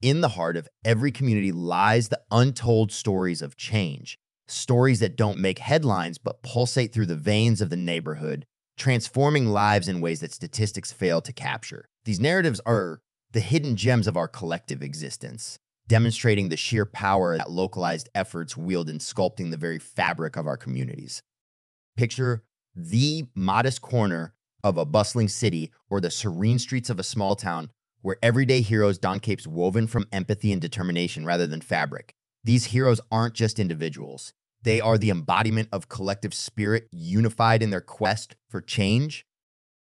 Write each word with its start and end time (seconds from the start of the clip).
In 0.00 0.20
the 0.20 0.28
heart 0.28 0.56
of 0.56 0.68
every 0.84 1.10
community 1.10 1.50
lies 1.50 2.08
the 2.08 2.20
untold 2.30 2.92
stories 2.92 3.42
of 3.42 3.56
change, 3.56 4.16
stories 4.46 5.00
that 5.00 5.16
don't 5.16 5.40
make 5.40 5.58
headlines 5.58 6.18
but 6.18 6.42
pulsate 6.42 6.92
through 6.92 7.06
the 7.06 7.16
veins 7.16 7.60
of 7.60 7.68
the 7.68 7.76
neighborhood, 7.76 8.46
transforming 8.76 9.48
lives 9.48 9.88
in 9.88 10.00
ways 10.00 10.20
that 10.20 10.32
statistics 10.32 10.92
fail 10.92 11.20
to 11.20 11.32
capture. 11.32 11.88
These 12.04 12.20
narratives 12.20 12.60
are 12.64 13.00
the 13.32 13.40
hidden 13.40 13.74
gems 13.74 14.06
of 14.06 14.16
our 14.16 14.28
collective 14.28 14.82
existence, 14.82 15.58
demonstrating 15.88 16.48
the 16.48 16.56
sheer 16.56 16.86
power 16.86 17.36
that 17.36 17.50
localized 17.50 18.08
efforts 18.14 18.56
wield 18.56 18.88
in 18.88 18.98
sculpting 18.98 19.50
the 19.50 19.56
very 19.56 19.80
fabric 19.80 20.36
of 20.36 20.46
our 20.46 20.56
communities. 20.56 21.22
Picture 21.96 22.44
the 22.72 23.26
modest 23.34 23.82
corner 23.82 24.34
of 24.62 24.78
a 24.78 24.84
bustling 24.84 25.28
city 25.28 25.72
or 25.90 26.00
the 26.00 26.10
serene 26.10 26.60
streets 26.60 26.88
of 26.88 27.00
a 27.00 27.04
small 27.04 27.34
town 27.34 27.70
where 28.02 28.16
everyday 28.22 28.60
heroes 28.60 28.98
don 28.98 29.20
capes 29.20 29.46
woven 29.46 29.86
from 29.86 30.06
empathy 30.12 30.52
and 30.52 30.60
determination 30.60 31.24
rather 31.24 31.46
than 31.46 31.60
fabric. 31.60 32.14
These 32.44 32.66
heroes 32.66 33.00
aren't 33.10 33.34
just 33.34 33.58
individuals. 33.58 34.32
They 34.62 34.80
are 34.80 34.98
the 34.98 35.10
embodiment 35.10 35.68
of 35.72 35.88
collective 35.88 36.34
spirit 36.34 36.88
unified 36.92 37.62
in 37.62 37.70
their 37.70 37.80
quest 37.80 38.36
for 38.48 38.60
change. 38.60 39.24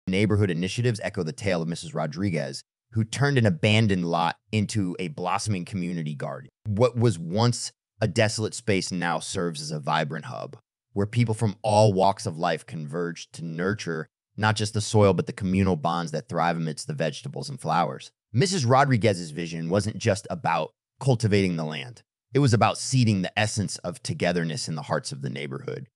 Neighborhood 0.06 0.50
initiatives 0.50 1.00
echo 1.02 1.22
the 1.22 1.32
tale 1.32 1.62
of 1.62 1.68
Mrs. 1.68 1.94
Rodriguez, 1.94 2.62
who 2.92 3.04
turned 3.04 3.38
an 3.38 3.46
abandoned 3.46 4.06
lot 4.06 4.36
into 4.50 4.96
a 4.98 5.08
blossoming 5.08 5.64
community 5.64 6.14
garden. 6.14 6.50
What 6.66 6.96
was 6.96 7.18
once 7.18 7.72
a 8.00 8.08
desolate 8.08 8.54
space 8.54 8.90
now 8.90 9.18
serves 9.18 9.60
as 9.60 9.70
a 9.70 9.80
vibrant 9.80 10.26
hub 10.26 10.56
where 10.92 11.06
people 11.06 11.34
from 11.34 11.56
all 11.62 11.92
walks 11.92 12.26
of 12.26 12.38
life 12.38 12.66
converge 12.66 13.30
to 13.32 13.44
nurture 13.44 14.08
not 14.36 14.56
just 14.56 14.74
the 14.74 14.80
soil, 14.80 15.12
but 15.12 15.26
the 15.26 15.32
communal 15.32 15.76
bonds 15.76 16.12
that 16.12 16.28
thrive 16.28 16.56
amidst 16.56 16.86
the 16.86 16.94
vegetables 16.94 17.48
and 17.48 17.60
flowers. 17.60 18.10
Mrs. 18.34 18.68
Rodriguez's 18.68 19.30
vision 19.30 19.68
wasn't 19.68 19.98
just 19.98 20.26
about 20.30 20.72
cultivating 21.00 21.56
the 21.56 21.64
land, 21.64 22.02
it 22.32 22.38
was 22.38 22.54
about 22.54 22.78
seeding 22.78 23.22
the 23.22 23.38
essence 23.38 23.76
of 23.78 24.02
togetherness 24.02 24.68
in 24.68 24.74
the 24.74 24.82
hearts 24.82 25.12
of 25.12 25.20
the 25.20 25.30
neighborhood. 25.30 25.88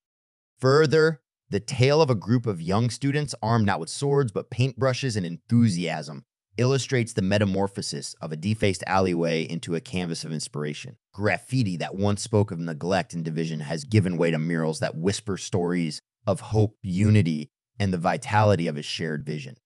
Further, 0.58 1.22
the 1.48 1.60
tale 1.60 2.02
of 2.02 2.10
a 2.10 2.14
group 2.14 2.46
of 2.46 2.60
young 2.60 2.90
students 2.90 3.34
armed 3.40 3.66
not 3.66 3.80
with 3.80 3.88
swords 3.88 4.32
but 4.32 4.50
paintbrushes 4.50 5.16
and 5.16 5.24
enthusiasm 5.24 6.24
illustrates 6.58 7.12
the 7.12 7.22
metamorphosis 7.22 8.14
of 8.20 8.32
a 8.32 8.36
defaced 8.36 8.82
alleyway 8.86 9.42
into 9.42 9.74
a 9.74 9.80
canvas 9.80 10.24
of 10.24 10.32
inspiration. 10.32 10.96
Graffiti 11.12 11.76
that 11.76 11.94
once 11.94 12.22
spoke 12.22 12.50
of 12.50 12.58
neglect 12.58 13.14
and 13.14 13.24
division 13.24 13.60
has 13.60 13.84
given 13.84 14.16
way 14.16 14.30
to 14.30 14.38
murals 14.38 14.80
that 14.80 14.96
whisper 14.96 15.36
stories 15.36 16.00
of 16.26 16.40
hope, 16.40 16.76
unity, 16.82 17.50
and 17.78 17.92
the 17.92 17.98
vitality 17.98 18.66
of 18.66 18.76
a 18.76 18.82
shared 18.82 19.24
vision. 19.24 19.56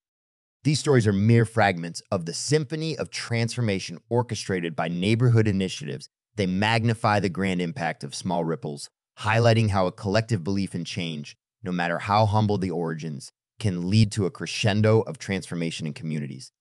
These 0.62 0.80
stories 0.80 1.06
are 1.06 1.12
mere 1.12 1.44
fragments 1.44 2.02
of 2.10 2.26
the 2.26 2.34
symphony 2.34 2.96
of 2.96 3.10
transformation 3.10 3.98
orchestrated 4.10 4.76
by 4.76 4.88
neighborhood 4.88 5.48
initiatives. 5.48 6.08
They 6.36 6.46
magnify 6.46 7.20
the 7.20 7.28
grand 7.28 7.62
impact 7.62 8.04
of 8.04 8.14
small 8.14 8.44
ripples, 8.44 8.90
highlighting 9.20 9.70
how 9.70 9.86
a 9.86 9.92
collective 9.92 10.44
belief 10.44 10.74
in 10.74 10.84
change, 10.84 11.36
no 11.62 11.72
matter 11.72 11.98
how 11.98 12.26
humble 12.26 12.58
the 12.58 12.70
origins, 12.70 13.32
can 13.58 13.88
lead 13.88 14.12
to 14.12 14.26
a 14.26 14.30
crescendo 14.30 15.00
of 15.00 15.18
transformation 15.18 15.86
in 15.86 15.92
communities. 15.92 16.52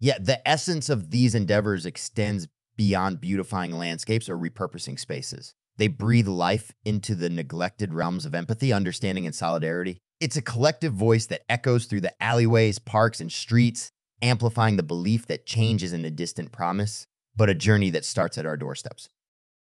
Yet 0.00 0.26
the 0.26 0.46
essence 0.48 0.88
of 0.88 1.10
these 1.10 1.34
endeavors 1.34 1.86
extends 1.86 2.48
beyond 2.76 3.20
beautifying 3.20 3.72
landscapes 3.72 4.28
or 4.28 4.38
repurposing 4.38 4.98
spaces. 4.98 5.54
They 5.76 5.88
breathe 5.88 6.28
life 6.28 6.72
into 6.84 7.14
the 7.14 7.30
neglected 7.30 7.92
realms 7.92 8.24
of 8.24 8.34
empathy, 8.34 8.72
understanding, 8.72 9.26
and 9.26 9.34
solidarity. 9.34 9.98
It's 10.20 10.36
a 10.36 10.42
collective 10.42 10.92
voice 10.92 11.26
that 11.26 11.44
echoes 11.48 11.86
through 11.86 12.00
the 12.00 12.22
alleyways, 12.22 12.80
parks, 12.80 13.20
and 13.20 13.30
streets, 13.30 13.92
amplifying 14.20 14.76
the 14.76 14.82
belief 14.82 15.28
that 15.28 15.46
change 15.46 15.84
isn't 15.84 16.04
a 16.04 16.10
distant 16.10 16.50
promise, 16.50 17.06
but 17.36 17.48
a 17.48 17.54
journey 17.54 17.90
that 17.90 18.04
starts 18.04 18.36
at 18.36 18.44
our 18.44 18.56
doorsteps. 18.56 19.08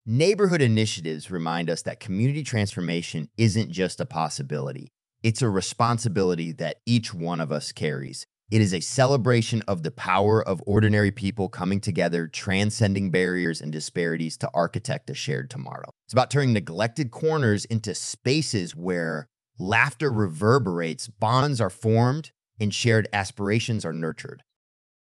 Neighborhood 0.06 0.62
initiatives 0.62 1.30
remind 1.30 1.68
us 1.68 1.82
that 1.82 2.00
community 2.00 2.42
transformation 2.42 3.28
isn't 3.36 3.70
just 3.70 4.00
a 4.00 4.06
possibility, 4.06 4.88
it's 5.22 5.42
a 5.42 5.50
responsibility 5.50 6.52
that 6.52 6.78
each 6.86 7.12
one 7.12 7.40
of 7.40 7.52
us 7.52 7.70
carries. 7.70 8.24
It 8.50 8.62
is 8.62 8.72
a 8.72 8.80
celebration 8.80 9.62
of 9.68 9.82
the 9.82 9.90
power 9.90 10.42
of 10.42 10.62
ordinary 10.66 11.12
people 11.12 11.50
coming 11.50 11.80
together, 11.80 12.26
transcending 12.26 13.10
barriers 13.10 13.60
and 13.60 13.70
disparities 13.70 14.38
to 14.38 14.50
architect 14.54 15.10
a 15.10 15.14
shared 15.14 15.50
tomorrow. 15.50 15.90
It's 16.06 16.14
about 16.14 16.30
turning 16.30 16.54
neglected 16.54 17.10
corners 17.10 17.66
into 17.66 17.94
spaces 17.94 18.74
where 18.74 19.28
laughter 19.60 20.10
reverberates, 20.10 21.06
bonds 21.06 21.60
are 21.60 21.70
formed, 21.70 22.32
and 22.58 22.74
shared 22.74 23.08
aspirations 23.12 23.84
are 23.84 23.92
nurtured. 23.92 24.42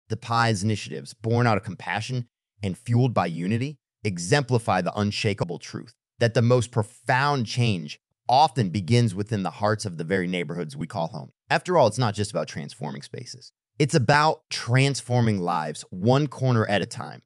The 0.10 0.18
Pies 0.18 0.64
initiatives, 0.64 1.14
born 1.14 1.48
out 1.48 1.58
of 1.58 1.64
compassion 1.64 2.28
and 2.62 2.78
fueled 2.78 3.14
by 3.14 3.28
unity, 3.28 3.78
exemplify 4.04 4.82
the 4.82 4.98
unshakable 4.98 5.60
truth 5.60 5.94
that 6.20 6.34
the 6.34 6.42
most 6.42 6.72
profound 6.72 7.46
change 7.46 8.00
often 8.28 8.70
begins 8.70 9.16
within 9.16 9.44
the 9.44 9.50
hearts 9.50 9.86
of 9.86 9.98
the 9.98 10.04
very 10.04 10.28
neighborhoods 10.28 10.76
we 10.76 10.88
call 10.88 11.08
home. 11.08 11.32
After 11.50 11.78
all, 11.78 11.88
it's 11.88 11.98
not 11.98 12.14
just 12.14 12.32
about 12.32 12.48
transforming 12.48 13.02
spaces, 13.02 13.52
it's 13.80 13.96
about 13.96 14.42
transforming 14.50 15.40
lives 15.40 15.86
one 15.90 16.28
corner 16.28 16.66
at 16.68 16.82
a 16.82 16.86
time. 16.86 17.22